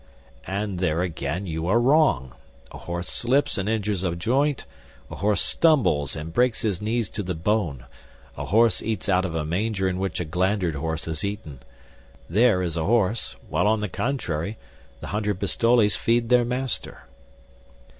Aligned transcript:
"And 0.47 0.79
there 0.79 1.03
again 1.03 1.45
you 1.45 1.67
are 1.67 1.79
wrong. 1.79 2.33
A 2.71 2.79
horse 2.79 3.07
slips 3.07 3.59
and 3.59 3.69
injures 3.69 4.03
a 4.03 4.15
joint; 4.15 4.65
a 5.11 5.17
horse 5.17 5.43
stumbles 5.43 6.15
and 6.15 6.33
breaks 6.33 6.61
his 6.63 6.81
knees 6.81 7.07
to 7.09 7.21
the 7.21 7.35
bone; 7.35 7.85
a 8.35 8.45
horse 8.45 8.81
eats 8.81 9.07
out 9.07 9.25
of 9.25 9.35
a 9.35 9.45
manger 9.45 9.87
in 9.87 9.99
which 9.99 10.19
a 10.19 10.25
glandered 10.25 10.73
horse 10.73 11.05
has 11.05 11.23
eaten. 11.23 11.59
There 12.27 12.63
is 12.63 12.75
a 12.77 12.83
horse, 12.85 13.35
while 13.47 13.67
on 13.67 13.81
the 13.81 13.89
contrary, 13.89 14.57
the 15.01 15.07
hundred 15.09 15.39
pistoles 15.39 15.95
feed 15.95 16.29
their 16.29 16.45
master." 16.45 17.03